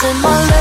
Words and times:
From 0.00 0.59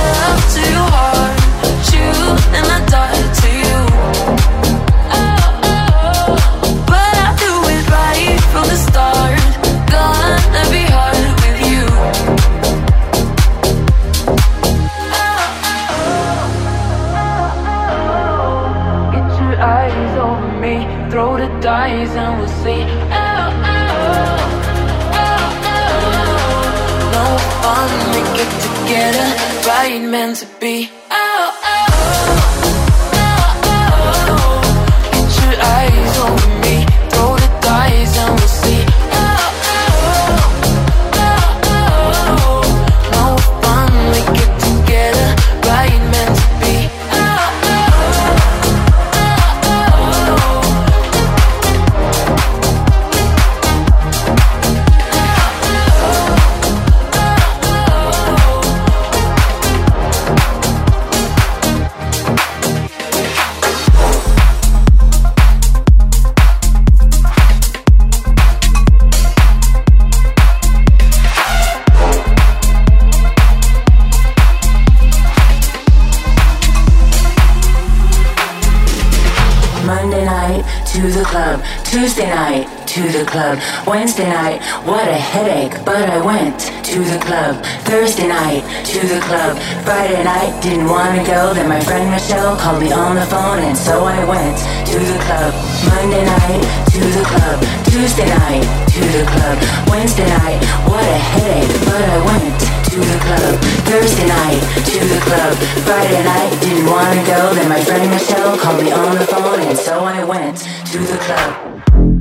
Tuesday 81.00 82.30
night 82.30 82.68
to 82.86 83.02
the 83.08 83.24
club. 83.24 83.58
Wednesday 83.88 84.28
night, 84.28 84.62
what 84.84 85.08
a 85.08 85.14
headache, 85.14 85.74
but 85.86 86.10
I 86.10 86.20
went 86.20 86.60
to 86.60 87.00
the 87.00 87.18
club. 87.24 87.64
Thursday 87.88 88.28
night 88.28 88.64
to 88.86 89.00
the 89.08 89.22
club. 89.22 89.58
Friday 89.86 90.24
night, 90.24 90.62
didn't 90.62 90.88
want 90.88 91.16
to 91.18 91.24
go. 91.24 91.54
Then 91.54 91.70
my 91.70 91.80
friend 91.80 92.12
Michelle 92.12 92.58
called 92.58 92.82
me 92.84 92.92
on 92.92 93.16
the 93.16 93.26
phone, 93.28 93.60
and 93.60 93.78
so 93.78 94.04
I 94.04 94.24
went 94.26 94.58
to 94.92 95.00
the 95.00 95.20
club. 95.24 95.54
Monday 95.88 96.26
night 96.26 96.64
to 96.92 97.00
the 97.00 97.24
club. 97.24 97.64
Tuesday 97.88 98.28
night 98.28 98.68
to 98.92 99.02
the 99.16 99.24
club. 99.24 99.58
Wednesday 99.88 100.28
night, 100.28 100.60
what 100.84 101.04
a 101.04 101.20
headache, 101.32 101.74
but 101.88 102.04
I 102.04 102.18
went 102.28 102.69
to 103.02 103.06
the 103.06 103.20
club. 103.20 103.56
Thursday 103.88 104.28
night 104.28 104.60
to 104.86 105.00
the 105.06 105.20
club. 105.22 105.56
Friday 105.86 106.24
night, 106.24 106.50
didn't 106.62 106.86
want 106.86 107.18
to 107.18 107.26
go. 107.26 107.54
Then 107.56 107.70
my 107.70 107.82
friend 107.84 108.10
Michelle 108.12 108.58
called 108.58 108.84
me 108.84 108.92
on 108.92 109.16
the 109.16 109.26
phone, 109.26 109.60
and 109.62 109.78
so 109.78 110.00
I 110.04 110.24
went 110.24 110.58
to 110.58 110.98
the 110.98 111.18
club. 111.18 112.19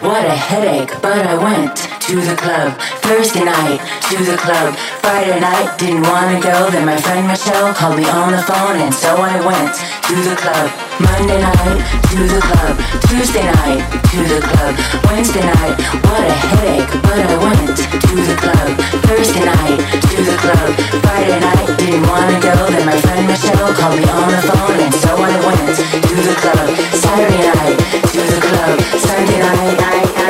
What 0.00 0.24
a 0.24 0.30
headache, 0.30 0.92
but 1.02 1.26
I 1.26 1.36
went 1.36 1.85
to 2.06 2.22
the 2.22 2.36
club. 2.36 2.70
Thursday 3.02 3.42
night, 3.42 3.82
to 4.06 4.16
the 4.22 4.38
club. 4.38 4.78
Friday 5.02 5.40
night, 5.40 5.74
didn't 5.76 6.06
wanna 6.06 6.38
go. 6.38 6.70
Then 6.70 6.86
my 6.86 6.96
friend 7.02 7.26
Michelle 7.26 7.74
called 7.74 7.98
me 7.98 8.06
on 8.06 8.30
the 8.30 8.42
phone, 8.46 8.78
and 8.78 8.94
so 8.94 9.10
I 9.18 9.34
went 9.42 9.74
to 10.06 10.14
the 10.14 10.36
club. 10.38 10.70
Monday 11.02 11.42
night, 11.42 11.82
to 12.14 12.18
the 12.30 12.38
club. 12.38 12.78
Tuesday 13.10 13.42
night, 13.42 13.82
to 14.14 14.20
the 14.22 14.38
club. 14.38 14.72
Wednesday 15.10 15.42
night, 15.42 15.74
what 16.06 16.22
a 16.22 16.30
headache, 16.30 16.92
but 17.02 17.18
I 17.26 17.34
went 17.42 17.74
to 17.74 18.14
the 18.22 18.36
club. 18.38 18.68
Thursday 19.10 19.42
night, 19.42 19.82
to 20.06 20.18
the 20.22 20.36
club. 20.38 20.68
Friday 21.02 21.40
night, 21.42 21.66
didn't 21.74 22.06
wanna 22.06 22.38
go. 22.38 22.54
Then 22.70 22.86
my 22.86 22.98
friend 23.02 23.26
Michelle 23.26 23.74
called 23.74 23.98
me 23.98 24.06
on 24.06 24.30
the 24.30 24.42
phone, 24.46 24.78
and 24.78 24.94
so 24.94 25.10
I 25.10 25.34
went 25.42 25.74
to 25.74 26.14
the 26.22 26.36
club. 26.38 26.66
Saturday 27.02 27.50
night, 27.50 27.78
to 28.14 28.20
the 28.30 28.38
club. 28.46 28.78
Sunday 28.94 29.38
night, 29.42 29.74
night, 29.74 30.10
night, 30.14 30.25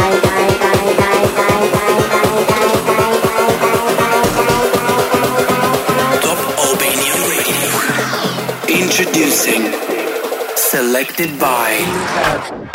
Selected 11.17 11.41
by 11.41 12.66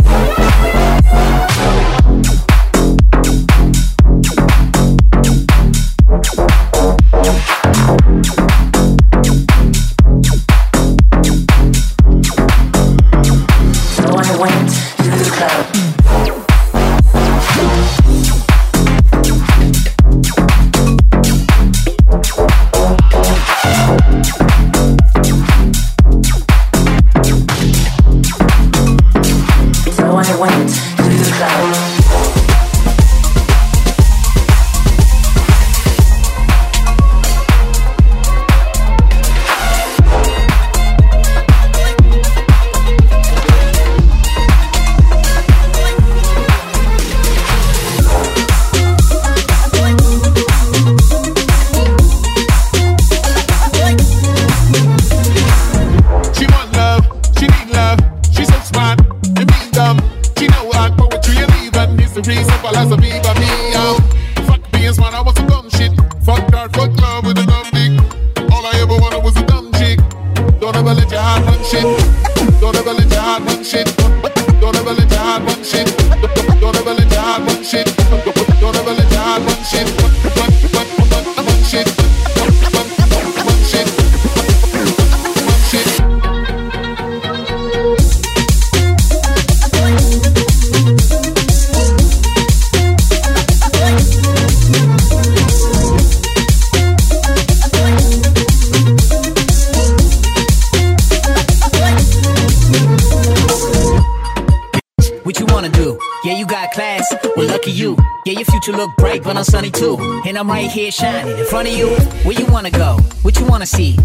too. 109.82 110.22
And 110.28 110.38
I'm 110.38 110.48
right 110.48 110.70
here 110.70 110.92
shining 110.92 111.38
in 111.38 111.46
front 111.46 111.68
of 111.68 111.74
you. 111.76 111.90
Where 112.24 112.38
you 112.40 112.46
wanna 112.46 112.70
go? 112.70 112.98
What 113.24 113.40
you 113.40 113.46
wanna 113.46 113.66
see? 113.66 113.98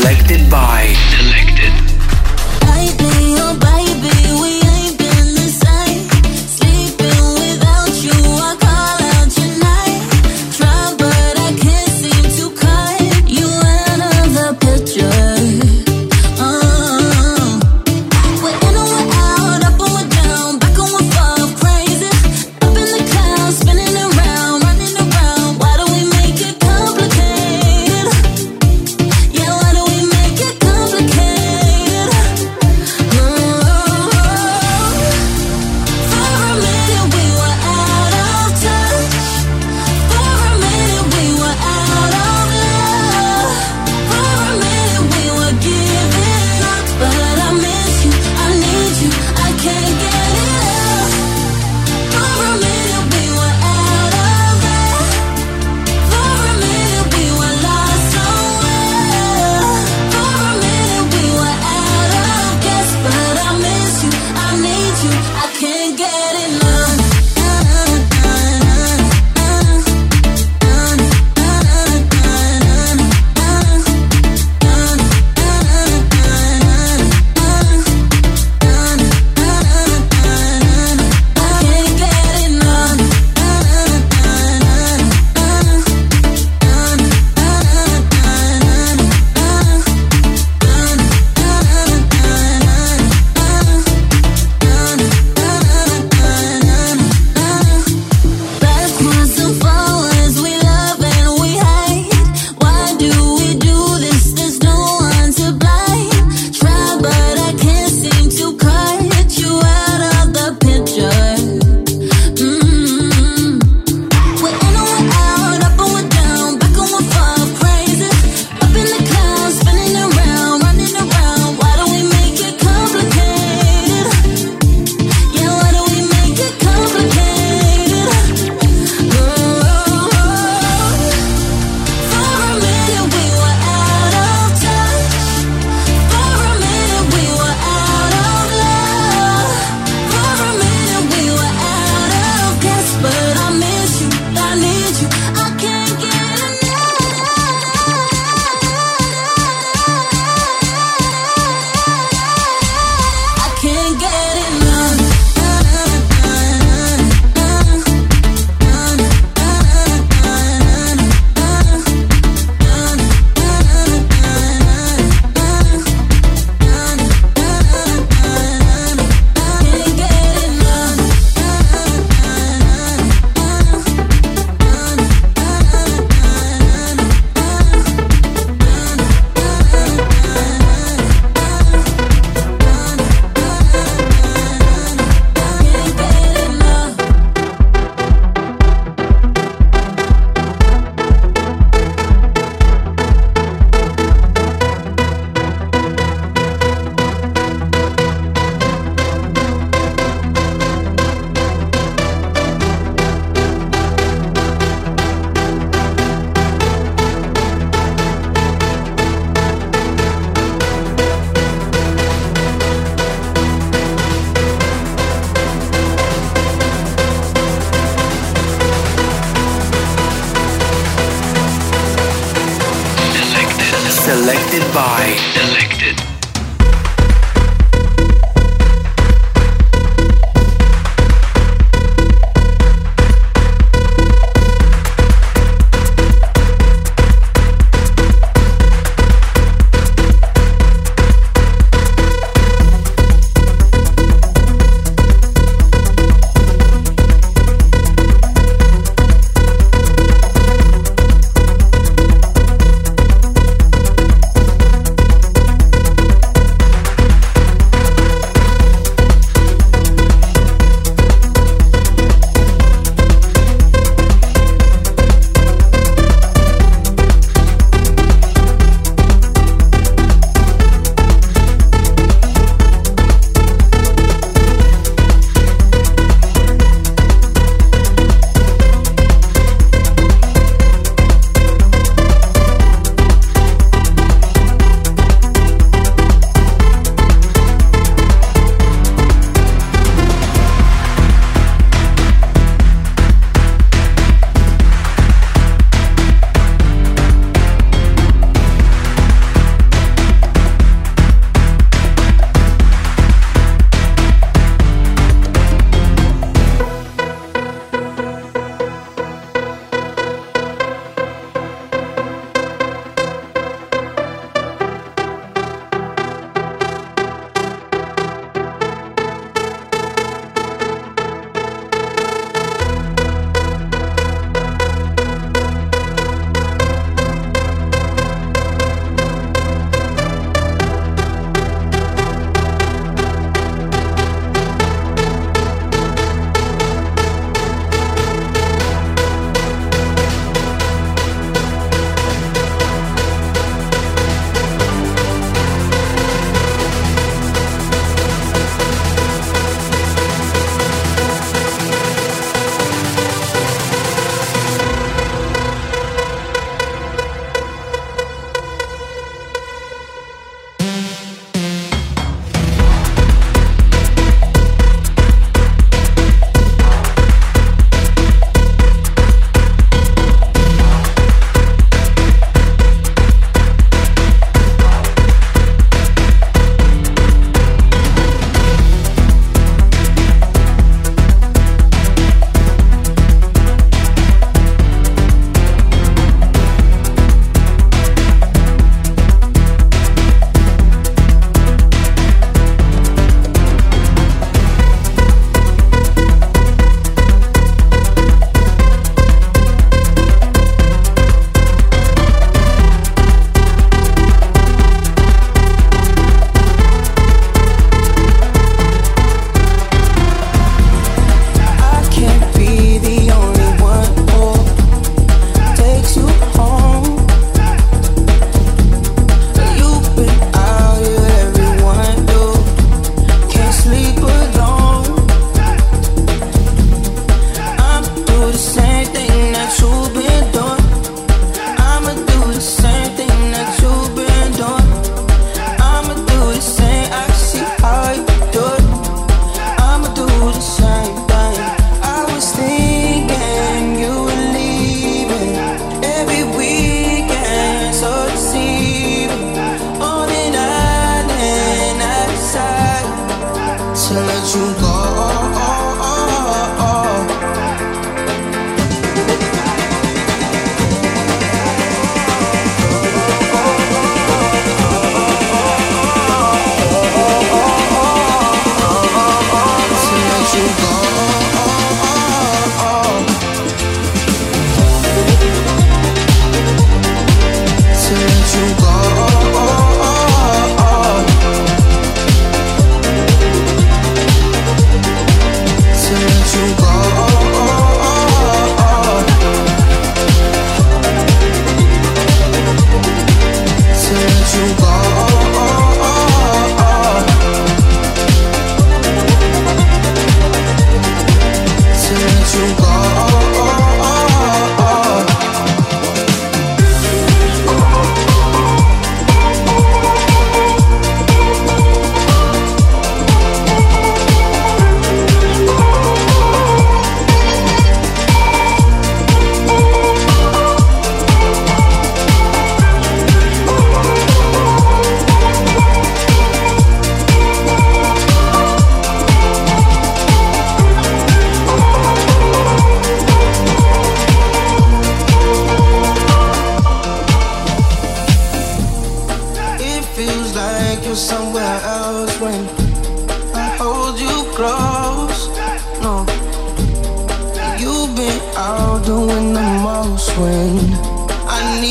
selected 0.00 0.50
by 0.50 0.65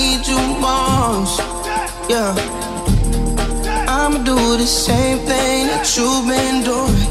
need 0.06 0.28
you 0.28 0.42
most. 0.60 1.40
Yeah. 2.14 2.34
I'ma 3.98 4.20
do 4.32 4.38
the 4.64 4.70
same 4.88 5.20
thing 5.30 5.68
that 5.72 5.86
you've 5.96 6.28
been 6.34 6.58
doing. 6.72 7.08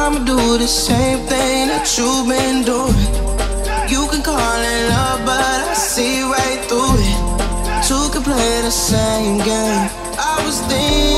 I'ma 0.00 0.20
do 0.32 0.58
the 0.58 0.70
same 0.86 1.18
thing 1.30 1.68
that 1.72 1.86
you've 1.96 2.26
been 2.34 2.58
doing. 2.72 3.08
You 3.92 4.02
can 4.10 4.22
call 4.22 4.58
it 4.72 4.82
love, 4.92 5.20
but 5.28 5.58
I 5.70 5.74
see 5.74 6.22
right 6.22 6.60
through 6.68 6.96
it. 7.10 7.18
Two 7.88 8.04
can 8.12 8.22
play 8.30 8.52
the 8.68 8.74
same 8.90 9.38
game. 9.38 9.86
I 10.30 10.34
was 10.44 10.60
thinking. 10.70 11.15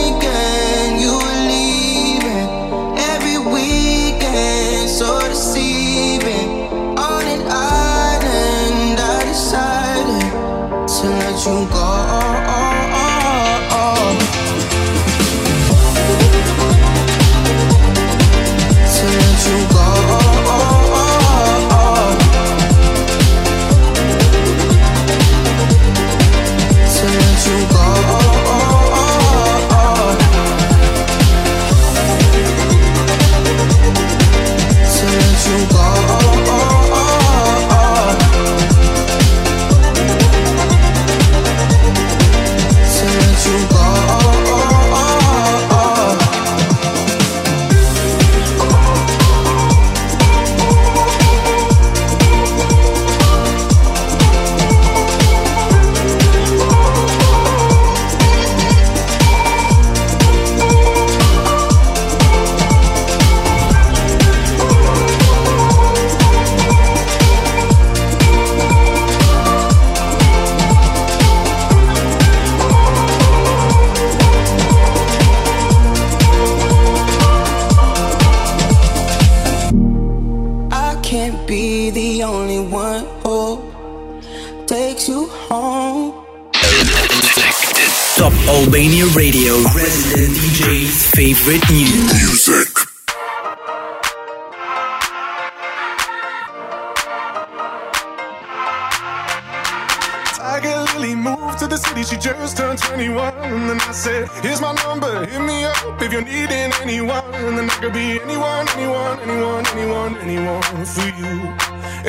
Albania 88.59 89.07
Radio, 89.15 89.55
resident 89.73 90.35
DJ's 90.35 91.07
favorite 91.13 91.63
news. 91.71 92.49
Music. 92.49 92.75
Tiger 100.35 100.75
Lily 100.91 101.15
moved 101.15 101.61
to 101.61 101.69
the 101.69 101.77
city, 101.77 102.03
she 102.03 102.17
just 102.17 102.57
turned 102.57 102.81
21. 102.81 103.33
And 103.45 103.81
I 103.81 103.93
said, 103.93 104.29
Here's 104.43 104.61
my 104.61 104.73
number, 104.73 105.25
hit 105.25 105.41
me 105.41 105.63
up 105.63 106.03
if 106.03 106.13
you're 106.13 106.23
needing 106.23 106.73
anyone. 106.83 107.23
And 107.35 107.57
then 107.59 107.71
I 107.71 107.75
could 107.75 107.93
be 107.93 108.21
anyone, 108.21 108.69
anyone, 108.71 109.21
anyone, 109.21 109.67
anyone, 109.69 110.19
anyone 110.19 110.85
for 110.85 111.07
you. 111.07 111.55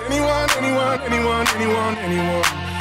Anyone, 0.04 0.50
anyone, 0.58 1.00
anyone, 1.02 1.48
anyone, 1.48 1.96
anyone. 2.00 2.44
anyone. 2.44 2.79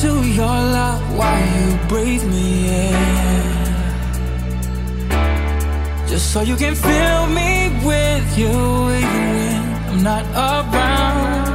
to 0.00 0.22
your 0.28 0.46
love 0.46 1.16
while 1.16 1.46
you 1.56 1.76
breathe 1.88 2.24
me 2.24 2.68
in. 2.68 3.66
Just 6.06 6.32
so 6.32 6.42
you 6.42 6.56
can 6.56 6.74
fill 6.74 7.26
me 7.28 7.70
with 7.82 8.38
you 8.38 8.50
when 8.88 9.64
I'm 9.88 10.02
not 10.02 10.24
around. 10.48 11.46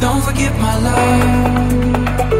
Don't 0.00 0.22
forget 0.22 0.52
my 0.60 0.78
love. 0.78 2.39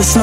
It 0.00 0.06
gets 0.06 0.16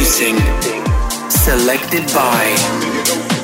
Introducing 0.00 0.38
Selected 1.28 2.06
by 2.14 3.39